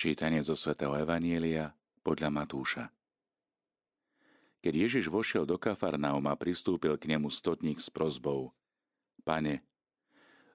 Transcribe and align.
Čítanie 0.00 0.40
zo 0.40 0.56
svätého 0.56 0.96
Evanielia 0.96 1.76
podľa 2.00 2.32
Matúša. 2.32 2.88
Keď 4.64 4.72
Ježiš 4.72 5.12
vošiel 5.12 5.44
do 5.44 5.60
Kafarnauma, 5.60 6.40
pristúpil 6.40 6.96
k 6.96 7.04
nemu 7.04 7.28
stotník 7.28 7.76
s 7.76 7.92
prozbou. 7.92 8.56
Pane, 9.28 9.60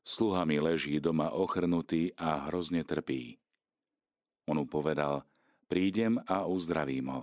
sluha 0.01 0.49
mi 0.49 0.57
leží 0.57 0.97
doma 0.97 1.29
ochrnutý 1.29 2.09
a 2.17 2.49
hrozne 2.49 2.81
trpí. 2.81 3.37
On 4.49 4.57
mu 4.57 4.65
povedal, 4.65 5.21
prídem 5.69 6.17
a 6.25 6.49
uzdravím 6.49 7.13
ho. 7.13 7.21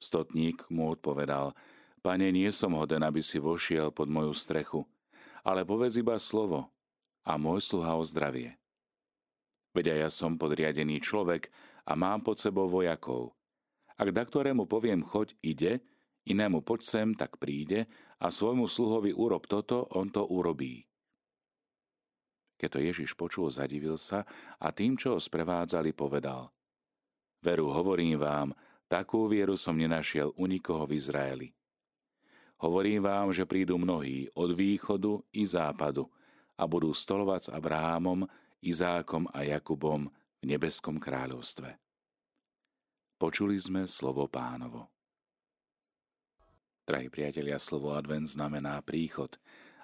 Stotník 0.00 0.64
mu 0.72 0.88
odpovedal, 0.88 1.52
Pane, 2.00 2.32
nie 2.32 2.48
som 2.48 2.72
hoden, 2.80 3.04
aby 3.04 3.20
si 3.20 3.36
vošiel 3.36 3.92
pod 3.92 4.08
moju 4.08 4.32
strechu, 4.32 4.88
ale 5.44 5.68
povedz 5.68 6.00
iba 6.00 6.16
slovo 6.16 6.72
a 7.28 7.36
môj 7.36 7.60
sluha 7.60 7.92
ozdravie. 7.92 8.56
Veď 9.74 9.98
aj 9.98 9.98
ja 9.98 10.10
som 10.10 10.38
podriadený 10.38 11.02
človek 11.02 11.50
a 11.84 11.98
mám 11.98 12.22
pod 12.22 12.38
sebou 12.38 12.70
vojakov. 12.70 13.34
Ak 13.98 14.14
da 14.14 14.22
ktorému 14.22 14.70
poviem 14.70 15.02
choď, 15.02 15.34
ide, 15.42 15.82
inému 16.30 16.62
poď 16.62 16.80
sem, 16.82 17.08
tak 17.12 17.42
príde 17.42 17.90
a 18.22 18.30
svojmu 18.30 18.70
sluhovi 18.70 19.10
urob 19.10 19.50
toto, 19.50 19.86
on 19.94 20.08
to 20.10 20.22
urobí. 20.24 20.86
Keď 22.54 22.68
to 22.70 22.80
Ježiš 22.80 23.10
počul, 23.18 23.50
zadivil 23.50 23.98
sa 23.98 24.22
a 24.62 24.70
tým, 24.70 24.94
čo 24.94 25.18
ho 25.18 25.20
sprevádzali, 25.20 25.90
povedal 25.92 26.54
Veru, 27.44 27.68
hovorím 27.68 28.16
vám, 28.16 28.48
takú 28.88 29.28
vieru 29.28 29.58
som 29.58 29.76
nenašiel 29.76 30.32
u 30.38 30.44
nikoho 30.48 30.88
v 30.88 30.96
Izraeli. 30.96 31.48
Hovorím 32.62 33.04
vám, 33.04 33.34
že 33.34 33.44
prídu 33.44 33.76
mnohí 33.76 34.30
od 34.32 34.54
východu 34.54 35.20
i 35.36 35.44
západu 35.44 36.08
a 36.56 36.64
budú 36.64 36.94
stolovať 36.94 37.40
s 37.42 37.52
Abrahámom, 37.52 38.24
Izákom 38.64 39.28
a 39.28 39.44
Jakubom 39.44 40.08
v 40.40 40.44
nebeskom 40.48 40.96
kráľovstve. 40.96 41.76
Počuli 43.20 43.60
sme 43.60 43.84
slovo 43.84 44.24
pánovo. 44.24 44.88
Drahí 46.88 47.12
priatelia, 47.12 47.60
slovo 47.60 47.92
advent 47.92 48.24
znamená 48.24 48.80
príchod. 48.80 49.36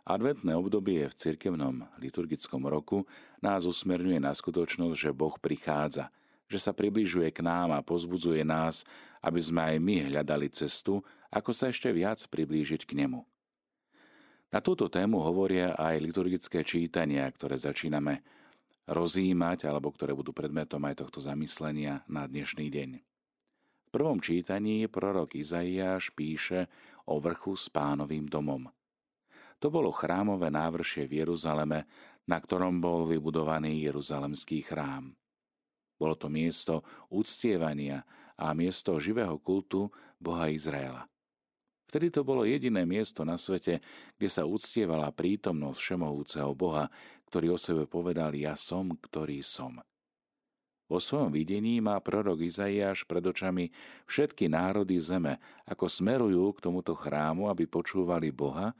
Adventné 0.08 0.56
obdobie 0.56 1.04
v 1.04 1.12
cirkevnom 1.12 1.92
liturgickom 2.00 2.64
roku 2.64 3.04
nás 3.44 3.68
usmerňuje 3.68 4.16
na 4.16 4.32
skutočnosť, 4.32 4.96
že 4.96 5.10
Boh 5.12 5.36
prichádza, 5.36 6.08
že 6.48 6.56
sa 6.56 6.72
približuje 6.72 7.28
k 7.36 7.44
nám 7.44 7.76
a 7.76 7.84
pozbudzuje 7.84 8.40
nás, 8.48 8.88
aby 9.20 9.40
sme 9.44 9.60
aj 9.60 9.76
my 9.76 9.96
hľadali 10.08 10.48
cestu, 10.48 11.04
ako 11.28 11.52
sa 11.52 11.68
ešte 11.68 11.92
viac 11.92 12.16
priblížiť 12.32 12.88
k 12.88 12.96
Nemu. 12.96 13.20
Na 14.50 14.64
túto 14.64 14.88
tému 14.88 15.20
hovoria 15.20 15.76
aj 15.76 16.00
liturgické 16.00 16.64
čítania, 16.64 17.28
ktoré 17.28 17.60
začíname 17.60 18.39
rozímať 18.90 19.70
alebo 19.70 19.94
ktoré 19.94 20.12
budú 20.18 20.34
predmetom 20.34 20.82
aj 20.82 21.06
tohto 21.06 21.22
zamyslenia 21.22 22.02
na 22.10 22.26
dnešný 22.26 22.66
deň. 22.66 22.90
V 22.98 23.88
prvom 23.88 24.18
čítaní 24.18 24.86
prorok 24.90 25.38
Izaiáš 25.38 26.10
píše 26.10 26.66
o 27.06 27.22
vrchu 27.22 27.54
s 27.54 27.70
pánovým 27.70 28.26
domom. 28.26 28.66
To 29.62 29.66
bolo 29.70 29.94
chrámové 29.94 30.50
návršie 30.50 31.06
v 31.06 31.22
Jeruzaleme, 31.22 31.86
na 32.26 32.38
ktorom 32.38 32.82
bol 32.82 33.06
vybudovaný 33.06 33.82
Jeruzalemský 33.86 34.66
chrám. 34.66 35.14
Bolo 35.98 36.14
to 36.16 36.32
miesto 36.32 36.82
uctievania 37.12 38.02
a 38.40 38.56
miesto 38.56 38.96
živého 38.96 39.36
kultu 39.38 39.92
Boha 40.16 40.48
Izraela. 40.48 41.04
Vtedy 41.90 42.14
to 42.14 42.22
bolo 42.22 42.46
jediné 42.46 42.86
miesto 42.86 43.26
na 43.26 43.34
svete, 43.34 43.82
kde 44.14 44.28
sa 44.30 44.46
uctievala 44.46 45.10
prítomnosť 45.10 45.78
všemohúceho 45.82 46.54
Boha, 46.54 46.86
ktorý 47.30 47.54
o 47.54 47.58
sebe 47.58 47.86
povedal 47.86 48.34
Ja 48.34 48.58
som, 48.58 48.90
ktorý 48.98 49.40
som. 49.46 49.78
Vo 50.90 50.98
svojom 50.98 51.30
videní 51.30 51.78
má 51.78 51.94
prorok 52.02 52.42
Izaiáš 52.42 53.06
pred 53.06 53.22
očami 53.22 53.70
všetky 54.10 54.50
národy 54.50 54.98
zeme, 54.98 55.38
ako 55.62 55.86
smerujú 55.86 56.50
k 56.58 56.66
tomuto 56.66 56.98
chrámu, 56.98 57.46
aby 57.46 57.70
počúvali 57.70 58.34
Boha, 58.34 58.74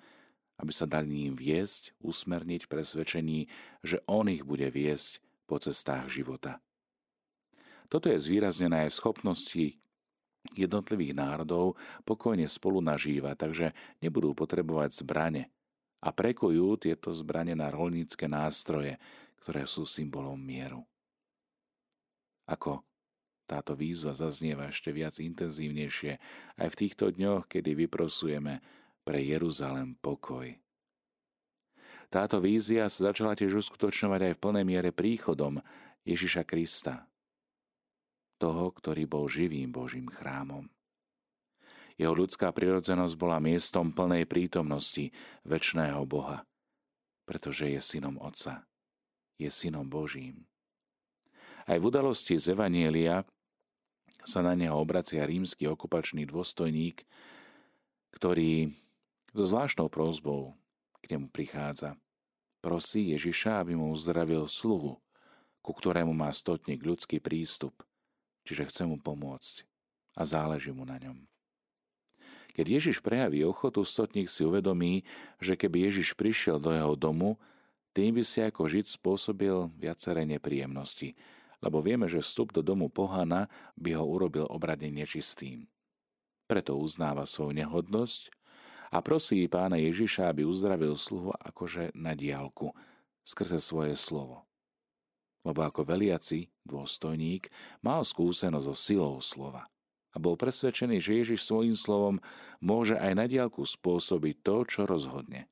aby 0.58 0.74
sa 0.74 0.90
dali 0.90 1.06
ním 1.06 1.38
viesť, 1.38 1.94
usmerniť 2.02 2.66
presvedčení, 2.66 3.46
že 3.86 4.02
On 4.10 4.26
ich 4.26 4.42
bude 4.42 4.66
viesť 4.66 5.22
po 5.46 5.62
cestách 5.62 6.10
života. 6.10 6.58
Toto 7.86 8.10
je 8.10 8.18
zvýraznené 8.18 8.90
aj 8.90 8.98
schopnosti 8.98 9.78
jednotlivých 10.58 11.14
národov 11.14 11.78
pokojne 12.02 12.50
spolu 12.50 12.82
nažívať, 12.82 13.34
takže 13.38 13.66
nebudú 14.02 14.34
potrebovať 14.34 14.98
zbrane, 14.98 15.46
a 16.00 16.08
prekojú 16.10 16.80
tieto 16.80 17.12
zbranie 17.12 17.52
na 17.52 17.68
rolnícke 17.68 18.24
nástroje, 18.24 18.96
ktoré 19.44 19.68
sú 19.68 19.84
symbolom 19.84 20.40
mieru. 20.40 20.84
Ako 22.48 22.82
táto 23.44 23.74
výzva 23.74 24.14
zaznieva 24.14 24.70
ešte 24.70 24.94
viac 24.94 25.18
intenzívnejšie 25.18 26.12
aj 26.62 26.68
v 26.70 26.78
týchto 26.78 27.10
dňoch, 27.10 27.50
kedy 27.50 27.74
vyprosujeme 27.86 28.62
pre 29.02 29.18
Jeruzalem 29.26 29.98
pokoj. 29.98 30.54
Táto 32.10 32.42
vízia 32.42 32.90
sa 32.90 33.14
začala 33.14 33.38
tiež 33.38 33.62
uskutočňovať 33.62 34.20
aj 34.30 34.32
v 34.34 34.42
plnej 34.42 34.64
miere 34.66 34.90
príchodom 34.90 35.62
Ježiša 36.02 36.42
Krista, 36.42 37.06
toho, 38.38 38.74
ktorý 38.74 39.06
bol 39.06 39.30
živým 39.30 39.70
Božím 39.70 40.10
chrámom. 40.10 40.66
Jeho 42.00 42.16
ľudská 42.16 42.48
prirodzenosť 42.56 43.14
bola 43.20 43.36
miestom 43.44 43.92
plnej 43.92 44.24
prítomnosti 44.24 45.12
väčšného 45.44 46.00
Boha, 46.08 46.48
pretože 47.28 47.68
je 47.68 47.76
synom 47.76 48.16
Otca, 48.16 48.64
je 49.36 49.52
synom 49.52 49.84
Božím. 49.84 50.48
Aj 51.68 51.76
v 51.76 51.84
udalosti 51.84 52.40
z 52.40 52.56
Evanielia 52.56 53.28
sa 54.24 54.40
na 54.40 54.56
neho 54.56 54.80
obracia 54.80 55.28
rímsky 55.28 55.68
okupačný 55.68 56.24
dôstojník, 56.24 57.04
ktorý 58.16 58.72
so 59.36 59.44
zvláštnou 59.44 59.92
prozbou 59.92 60.56
k 61.04 61.16
nemu 61.16 61.28
prichádza. 61.28 62.00
Prosí 62.64 63.12
Ježiša, 63.12 63.60
aby 63.60 63.76
mu 63.76 63.92
uzdravil 63.92 64.48
sluhu, 64.48 64.96
ku 65.60 65.72
ktorému 65.76 66.16
má 66.16 66.32
stotník 66.32 66.80
ľudský 66.80 67.20
prístup, 67.20 67.84
čiže 68.48 68.72
chce 68.72 68.82
mu 68.88 68.96
pomôcť 68.96 69.68
a 70.16 70.24
záleží 70.24 70.72
mu 70.72 70.88
na 70.88 70.96
ňom. 70.96 71.29
Keď 72.50 72.66
Ježiš 72.66 72.98
prejaví 72.98 73.46
ochotu, 73.46 73.86
stotník 73.86 74.26
si 74.26 74.42
uvedomí, 74.42 75.06
že 75.38 75.54
keby 75.54 75.90
Ježiš 75.90 76.18
prišiel 76.18 76.58
do 76.58 76.74
jeho 76.74 76.94
domu, 76.98 77.38
tým 77.94 78.18
by 78.18 78.22
si 78.22 78.42
ako 78.42 78.70
žiť 78.70 78.86
spôsobil 78.86 79.70
viaceré 79.78 80.22
nepríjemnosti, 80.26 81.14
lebo 81.62 81.82
vieme, 81.82 82.06
že 82.06 82.22
vstup 82.22 82.54
do 82.54 82.62
domu 82.62 82.86
pohana 82.90 83.50
by 83.74 83.98
ho 83.98 84.04
urobil 84.06 84.46
obradne 84.46 84.90
nečistým. 84.90 85.66
Preto 86.46 86.78
uznáva 86.78 87.26
svoju 87.26 87.54
nehodnosť 87.54 88.30
a 88.90 88.98
prosí 89.02 89.46
pána 89.46 89.78
Ježiša, 89.78 90.30
aby 90.30 90.42
uzdravil 90.42 90.98
sluhu 90.98 91.30
akože 91.34 91.94
na 91.94 92.14
diálku, 92.18 92.74
skrze 93.22 93.62
svoje 93.62 93.94
slovo. 93.94 94.46
Lebo 95.46 95.62
ako 95.62 95.86
veliaci, 95.86 96.50
dôstojník, 96.66 97.48
mal 97.80 98.02
skúsenosť 98.02 98.66
so 98.66 98.74
silou 98.74 99.14
slova 99.22 99.70
a 100.10 100.16
bol 100.18 100.34
presvedčený, 100.34 100.98
že 100.98 101.22
Ježiš 101.22 101.46
svojím 101.46 101.76
slovom 101.78 102.16
môže 102.58 102.98
aj 102.98 103.12
na 103.14 103.26
diálku 103.30 103.62
spôsobiť 103.62 104.34
to, 104.42 104.56
čo 104.66 104.80
rozhodne. 104.86 105.46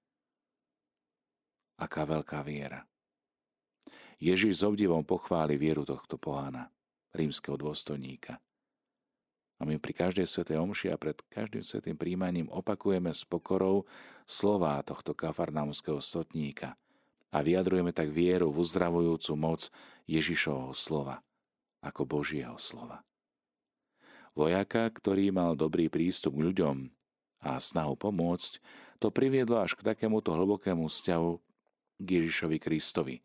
Aká 1.78 2.02
veľká 2.02 2.42
viera. 2.42 2.82
Ježiš 4.18 4.62
s 4.62 4.66
obdivom 4.66 5.06
pochváli 5.06 5.54
vieru 5.54 5.86
tohto 5.86 6.18
pohána, 6.18 6.74
rímskeho 7.14 7.54
dôstojníka. 7.54 8.42
A 9.58 9.66
my 9.66 9.78
pri 9.78 9.94
každej 9.94 10.26
svetej 10.26 10.58
omši 10.58 10.90
a 10.90 10.98
pred 10.98 11.18
každým 11.30 11.62
svetým 11.62 11.98
príjmaním 11.98 12.50
opakujeme 12.50 13.10
s 13.10 13.26
pokorou 13.26 13.86
slová 14.26 14.78
tohto 14.86 15.14
kafarnámskeho 15.14 15.98
stotníka 15.98 16.78
a 17.34 17.38
vyjadrujeme 17.42 17.90
tak 17.90 18.10
vieru 18.10 18.54
v 18.54 18.62
uzdravujúcu 18.62 19.32
moc 19.34 19.66
Ježišovho 20.06 20.74
slova 20.74 21.22
ako 21.82 22.06
Božieho 22.06 22.58
slova. 22.58 23.07
Vojaka, 24.36 24.88
ktorý 24.90 25.30
mal 25.30 25.54
dobrý 25.54 25.88
prístup 25.92 26.36
k 26.40 26.52
ľuďom 26.52 26.76
a 27.44 27.56
snahu 27.62 27.94
pomôcť, 27.94 28.60
to 28.98 29.14
priviedlo 29.14 29.62
až 29.62 29.78
k 29.78 29.86
takémuto 29.94 30.34
hlbokému 30.34 30.90
vzťahu 30.90 31.30
k 32.02 32.06
Ježišovi 32.06 32.58
Kristovi. 32.58 33.16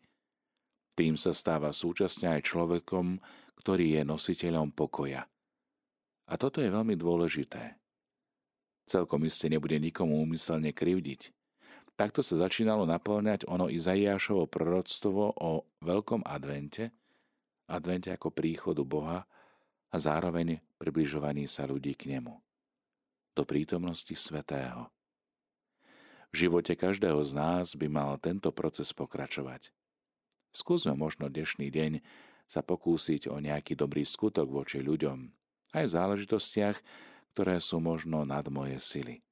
Tým 0.94 1.18
sa 1.18 1.34
stáva 1.34 1.74
súčasne 1.74 2.30
aj 2.38 2.46
človekom, 2.46 3.18
ktorý 3.58 3.98
je 3.98 4.02
nositeľom 4.06 4.70
pokoja. 4.70 5.26
A 6.30 6.34
toto 6.38 6.62
je 6.62 6.70
veľmi 6.70 6.94
dôležité. 6.94 7.76
Celkom 8.86 9.26
iste 9.26 9.50
nebude 9.50 9.74
nikomu 9.80 10.22
úmyselne 10.22 10.70
krivdiť. 10.70 11.34
Takto 11.94 12.26
sa 12.26 12.46
začínalo 12.46 12.86
naplňať 12.86 13.46
ono 13.46 13.70
Izaiášovo 13.70 14.50
proroctvo 14.50 15.34
o 15.38 15.50
veľkom 15.82 16.26
advente, 16.26 16.90
advente 17.70 18.10
ako 18.10 18.34
príchodu 18.34 18.82
Boha 18.82 19.26
a 19.94 19.96
zároveň 20.02 20.58
približovaní 20.82 21.46
sa 21.46 21.70
ľudí 21.70 21.94
k 21.94 22.18
nemu, 22.18 22.34
do 23.38 23.46
prítomnosti 23.46 24.10
svetého. 24.18 24.90
V 26.34 26.50
živote 26.50 26.74
každého 26.74 27.22
z 27.22 27.32
nás 27.38 27.78
by 27.78 27.86
mal 27.86 28.18
tento 28.18 28.50
proces 28.50 28.90
pokračovať. 28.90 29.70
Skúsme 30.50 30.98
možno 30.98 31.30
dnešný 31.30 31.70
deň 31.70 32.02
sa 32.50 32.66
pokúsiť 32.66 33.30
o 33.30 33.38
nejaký 33.38 33.78
dobrý 33.78 34.02
skutok 34.02 34.50
voči 34.50 34.82
ľuďom, 34.82 35.30
aj 35.78 35.84
v 35.86 35.94
záležitostiach, 35.94 36.76
ktoré 37.38 37.62
sú 37.62 37.78
možno 37.78 38.26
nad 38.26 38.50
moje 38.50 38.82
sily. 38.82 39.22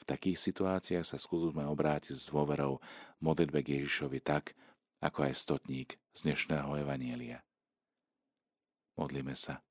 V 0.00 0.02
takých 0.08 0.40
situáciách 0.40 1.04
sa 1.04 1.20
skúsme 1.20 1.68
obrátiť 1.68 2.16
s 2.16 2.32
dôverou 2.32 2.80
modlitbe 3.20 3.60
k 3.60 3.84
Ježišovi 3.84 4.24
tak, 4.24 4.56
ako 5.04 5.28
aj 5.28 5.36
stotník 5.36 6.00
z 6.16 6.32
dnešného 6.32 6.80
Evanielia. 6.80 7.44
Modlíme 8.94 9.34
sa. 9.34 9.62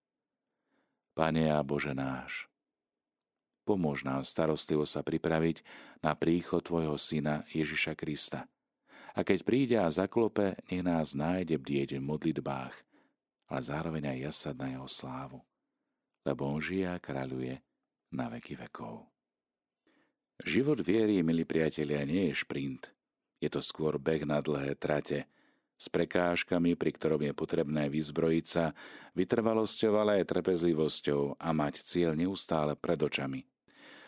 Pane 1.13 1.47
a 1.53 1.61
Bože 1.61 1.93
náš, 1.93 2.49
pomôž 3.63 4.01
nám 4.03 4.25
starostlivo 4.25 4.83
sa 4.83 5.05
pripraviť 5.05 5.61
na 6.01 6.17
príchod 6.17 6.65
Tvojho 6.65 6.97
Syna 6.97 7.45
Ježiša 7.53 7.93
Krista. 7.93 8.49
A 9.13 9.21
keď 9.21 9.39
príde 9.45 9.77
a 9.77 9.87
zaklope, 9.93 10.57
nech 10.67 10.81
nás 10.81 11.13
nájde 11.13 11.61
bdieť 11.61 12.01
v 12.01 12.07
modlitbách, 12.07 12.75
ale 13.53 13.61
zároveň 13.61 14.09
aj 14.09 14.19
jasať 14.33 14.55
na 14.57 14.67
Jeho 14.73 14.89
slávu 14.89 15.39
lebo 16.23 16.47
on 16.47 16.59
žije 16.63 16.87
a 16.87 17.03
kráľuje 17.03 17.59
na 18.15 18.31
veky 18.31 18.55
vekov. 18.55 19.07
Život 20.43 20.81
viery, 20.83 21.23
milí 21.23 21.47
priatelia, 21.47 22.03
nie 22.03 22.31
je 22.31 22.41
šprint. 22.43 22.91
Je 23.39 23.51
to 23.51 23.59
skôr 23.59 23.99
beh 23.99 24.23
na 24.23 24.39
dlhé 24.39 24.75
trate, 24.79 25.27
s 25.77 25.89
prekážkami, 25.91 26.77
pri 26.77 26.91
ktorom 26.95 27.21
je 27.27 27.33
potrebné 27.35 27.89
vyzbrojiť 27.91 28.45
sa, 28.45 28.71
vytrvalosťou, 29.17 29.93
ale 29.99 30.21
aj 30.21 30.31
trpezlivosťou 30.31 31.37
a 31.41 31.49
mať 31.51 31.83
cieľ 31.83 32.15
neustále 32.15 32.77
pred 32.77 32.97
očami. 32.97 33.43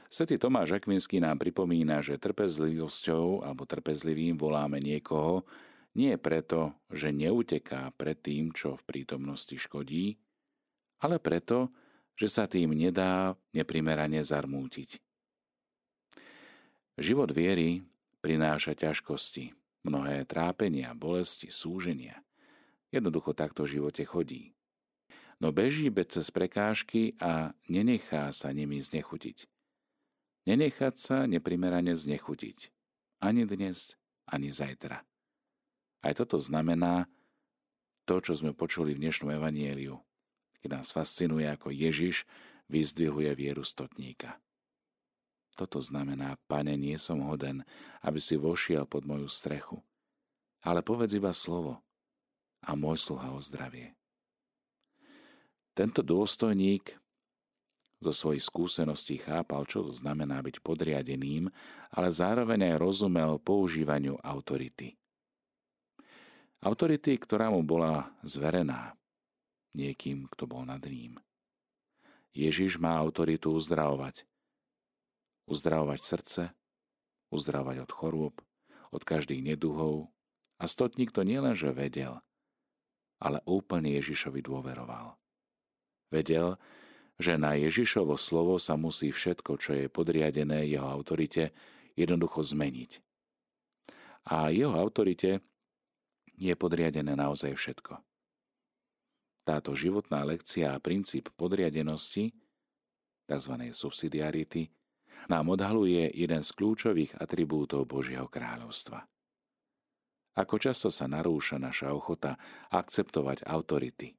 Svetý 0.05 0.39
Tomáš 0.39 0.77
Akvinský 0.77 1.19
nám 1.19 1.41
pripomína, 1.41 1.99
že 1.99 2.21
trpezlivosťou 2.21 3.43
alebo 3.43 3.67
trpezlivým 3.67 4.37
voláme 4.37 4.79
niekoho, 4.79 5.43
nie 5.95 6.15
preto, 6.19 6.75
že 6.91 7.15
neuteká 7.15 7.91
pred 7.95 8.19
tým, 8.19 8.51
čo 8.51 8.75
v 8.75 8.83
prítomnosti 8.83 9.55
škodí, 9.55 10.19
ale 10.99 11.19
preto, 11.19 11.71
že 12.15 12.31
sa 12.31 12.47
tým 12.47 12.71
nedá 12.71 13.35
neprimerane 13.51 14.23
zarmútiť. 14.23 14.99
Život 16.95 17.35
viery 17.35 17.83
prináša 18.23 18.71
ťažkosti, 18.71 19.51
mnohé 19.85 20.25
trápenia, 20.25 20.97
bolesti, 20.97 21.53
súženia. 21.53 22.25
Jednoducho 22.89 23.37
takto 23.37 23.69
v 23.69 23.79
živote 23.79 24.01
chodí. 24.03 24.57
No 25.37 25.53
beží 25.53 25.93
bez 25.93 26.17
cez 26.17 26.33
prekážky 26.33 27.13
a 27.21 27.53
nenechá 27.69 28.33
sa 28.33 28.49
nimi 28.49 28.81
znechutiť. 28.81 29.45
Nenechať 30.49 30.95
sa 30.97 31.17
neprimerane 31.29 31.93
znechutiť. 31.93 32.73
Ani 33.21 33.45
dnes, 33.45 33.99
ani 34.25 34.49
zajtra. 34.49 35.05
Aj 36.01 36.13
toto 36.17 36.41
znamená 36.41 37.05
to, 38.05 38.21
čo 38.21 38.37
sme 38.37 38.53
počuli 38.53 38.93
v 38.93 39.01
dnešnom 39.05 39.33
evanieliu 39.33 40.05
keď 40.65 40.81
nás 40.81 40.89
fascinuje, 40.89 41.45
ako 41.45 41.69
Ježiš 41.69 42.25
vyzdvihuje 42.73 43.29
vieru 43.37 43.61
stotníka. 43.61 44.41
Toto 45.55 45.79
znamená, 45.79 46.35
pane, 46.51 46.75
nie 46.75 46.99
som 46.99 47.23
hoden, 47.23 47.63
aby 48.03 48.19
si 48.19 48.35
vošiel 48.35 48.83
pod 48.83 49.07
moju 49.07 49.31
strechu, 49.31 49.79
ale 50.59 50.83
povedz 50.83 51.15
iba 51.15 51.31
slovo 51.31 51.79
a 52.59 52.75
môj 52.75 52.99
sluha 52.99 53.31
o 53.31 53.39
zdravie. 53.39 53.95
Tento 55.71 56.03
dôstojník 56.03 56.99
zo 58.03 58.11
svojich 58.11 58.43
skúseností 58.43 59.15
chápal, 59.17 59.63
čo 59.63 59.87
to 59.87 59.95
znamená 59.95 60.43
byť 60.43 60.59
podriadeným, 60.59 61.47
ale 61.95 62.07
zároveň 62.11 62.75
aj 62.75 62.75
rozumel 62.75 63.39
používaniu 63.39 64.19
autority. 64.19 64.99
Autority, 66.59 67.15
ktorá 67.15 67.47
mu 67.47 67.63
bola 67.63 68.11
zverená 68.27 68.95
niekým, 69.71 70.27
kto 70.31 70.47
bol 70.47 70.67
nad 70.67 70.83
ním. 70.83 71.19
Ježiš 72.35 72.75
má 72.75 72.99
autoritu 72.99 73.55
uzdravovať. 73.55 74.27
Uzdravovať 75.45 75.99
srdce, 76.01 76.41
uzdravovať 77.29 77.85
od 77.85 77.91
chorôb, 77.91 78.35
od 78.89 79.01
každých 79.05 79.45
neduhov 79.45 80.09
a 80.57 80.65
stotník 80.65 81.11
to 81.11 81.21
nielenže 81.21 81.69
vedel, 81.75 82.23
ale 83.19 83.43
úplne 83.45 83.93
Ježišovi 83.99 84.41
dôveroval. 84.41 85.19
Vedel, 86.09 86.55
že 87.15 87.39
na 87.39 87.55
Ježišovo 87.55 88.19
slovo 88.19 88.59
sa 88.59 88.75
musí 88.75 89.11
všetko, 89.11 89.51
čo 89.59 89.71
je 89.75 89.85
podriadené 89.87 90.67
jeho 90.67 90.87
autorite, 90.87 91.55
jednoducho 91.95 92.43
zmeniť. 92.43 92.99
A 94.31 94.51
jeho 94.51 94.75
autorite 94.75 95.39
je 96.35 96.53
podriadené 96.57 97.15
naozaj 97.15 97.55
všetko. 97.55 98.01
Táto 99.45 99.77
životná 99.77 100.25
lekcia 100.25 100.73
a 100.73 100.81
princíp 100.81 101.29
podriadenosti, 101.37 102.33
tzv. 103.29 103.53
subsidiarity, 103.71 104.73
nám 105.31 105.53
odhaluje 105.53 106.11
jeden 106.13 106.41
z 106.45 106.49
kľúčových 106.53 107.17
atribútov 107.17 107.89
Božieho 107.89 108.29
kráľovstva. 108.29 109.05
Ako 110.35 110.55
často 110.59 110.91
sa 110.91 111.07
narúša 111.07 111.55
naša 111.55 111.95
ochota 111.95 112.35
akceptovať 112.67 113.47
autority, 113.47 114.13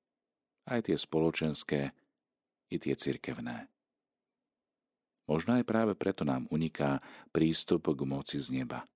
aj 0.65 0.89
tie 0.89 0.97
spoločenské, 0.97 1.93
i 2.67 2.77
tie 2.83 2.95
cirkevné. 2.99 3.71
Možno 5.27 5.59
aj 5.59 5.65
práve 5.67 5.93
preto 5.99 6.23
nám 6.23 6.47
uniká 6.51 7.03
prístup 7.35 7.91
k 7.91 8.01
moci 8.07 8.39
z 8.39 8.63
neba. 8.63 8.87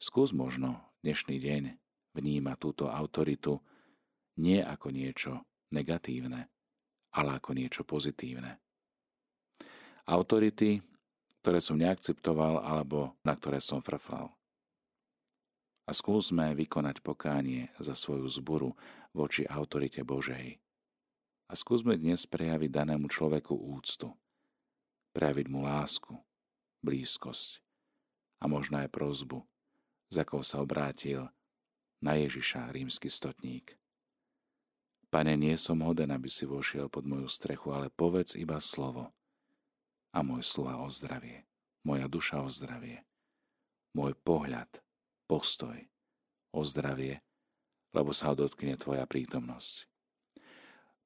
Skús 0.00 0.32
možno 0.32 0.78
dnešný 1.04 1.36
deň 1.36 1.62
vníma 2.16 2.56
túto 2.56 2.88
autoritu 2.88 3.60
nie 4.38 4.62
ako 4.62 4.88
niečo 4.94 5.32
negatívne, 5.74 6.48
ale 7.12 7.28
ako 7.36 7.50
niečo 7.52 7.82
pozitívne. 7.84 8.56
Autority, 10.08 10.80
ktoré 11.44 11.60
som 11.60 11.76
neakceptoval 11.76 12.64
alebo 12.64 13.12
na 13.20 13.36
ktoré 13.36 13.60
som 13.60 13.84
frflal. 13.84 14.32
A 15.84 15.92
skúsme 15.92 16.56
vykonať 16.56 17.04
pokánie 17.04 17.68
za 17.76 17.92
svoju 17.92 18.24
zboru 18.24 18.72
voči 19.12 19.44
autorite 19.44 20.00
Božej. 20.08 20.56
A 21.48 21.52
skúsme 21.52 22.00
dnes 22.00 22.24
prejaviť 22.24 22.72
danému 22.72 23.12
človeku 23.12 23.52
úctu, 23.52 24.08
prejaviť 25.12 25.46
mu 25.52 25.68
lásku, 25.68 26.16
blízkosť 26.80 27.60
a 28.40 28.48
možno 28.48 28.80
aj 28.80 28.88
prozbu, 28.88 29.44
za 30.08 30.24
akou 30.24 30.40
sa 30.40 30.64
obrátil 30.64 31.28
na 32.00 32.16
Ježiša 32.16 32.72
rímsky 32.72 33.12
stotník. 33.12 33.76
Pane, 35.12 35.36
nie 35.36 35.56
som 35.60 35.84
hoden, 35.84 36.12
aby 36.16 36.32
si 36.32 36.48
vošiel 36.48 36.88
pod 36.88 37.04
moju 37.04 37.28
strechu, 37.28 37.76
ale 37.76 37.92
povedz 37.92 38.40
iba 38.40 38.56
slovo. 38.56 39.12
A 40.12 40.24
môj 40.24 40.42
sluha 40.44 40.80
o 40.80 40.88
zdravie, 40.88 41.44
moja 41.84 42.08
duša 42.08 42.40
o 42.44 42.48
zdravie, 42.48 43.04
môj 43.92 44.16
pohľad, 44.24 44.68
postoj 45.28 45.76
o 46.52 46.64
zdravie, 46.64 47.20
lebo 47.92 48.16
sa 48.16 48.32
ho 48.32 48.34
dotkne 48.36 48.76
tvoja 48.80 49.04
prítomnosť. 49.04 49.88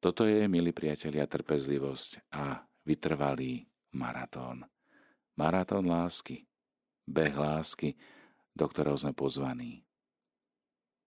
Toto 0.03 0.27
je, 0.27 0.51
milí 0.51 0.75
priatelia, 0.75 1.31
trpezlivosť 1.31 2.35
a 2.35 2.67
vytrvalý 2.83 3.71
maratón. 3.95 4.67
Maratón 5.39 5.87
lásky, 5.87 6.43
beh 7.07 7.35
lásky, 7.39 7.95
do 8.51 8.67
ktorého 8.67 8.99
sme 8.99 9.15
pozvaní. 9.15 9.87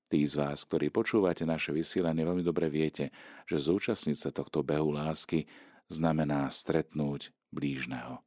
Tí 0.06 0.22
z 0.22 0.38
vás, 0.38 0.64
ktorí 0.64 0.94
počúvate 0.94 1.44
naše 1.44 1.74
vysielanie, 1.74 2.24
veľmi 2.24 2.46
dobre 2.46 2.70
viete, 2.70 3.10
že 3.50 3.58
zúčastniť 3.58 4.18
sa 4.18 4.30
tohto 4.30 4.62
behu 4.62 4.94
lásky 4.94 5.50
znamená 5.90 6.48
stretnúť 6.48 7.34
blížneho. 7.56 8.20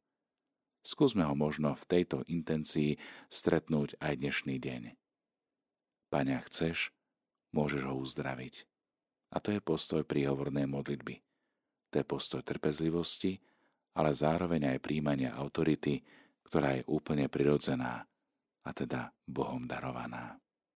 Skúsme 0.81 1.29
ho 1.29 1.37
možno 1.37 1.77
v 1.77 1.85
tejto 1.85 2.25
intencii 2.25 2.97
stretnúť 3.29 4.01
aj 4.01 4.25
dnešný 4.25 4.57
deň. 4.57 4.97
Pane, 6.09 6.41
chceš, 6.49 6.97
môžeš 7.53 7.85
ho 7.85 8.01
uzdraviť. 8.01 8.65
A 9.29 9.45
to 9.45 9.53
je 9.53 9.61
postoj 9.61 10.09
príhovornej 10.09 10.65
modlitby. 10.65 11.21
To 11.93 11.95
je 12.01 12.05
postoj 12.09 12.41
trpezlivosti, 12.41 13.37
ale 13.93 14.17
zároveň 14.17 14.73
aj 14.73 14.81
príjmania 14.81 15.37
autority, 15.37 16.01
ktorá 16.49 16.81
je 16.81 16.89
úplne 16.89 17.29
prirodzená 17.29 18.09
a 18.65 18.71
teda 18.73 19.13
Bohom 19.29 19.69
darovaná. 19.69 20.41